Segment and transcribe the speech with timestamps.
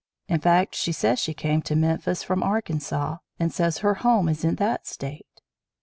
[0.27, 4.43] In fact she says she came to Memphis from Arkansas, and says her home is
[4.43, 5.41] in that State.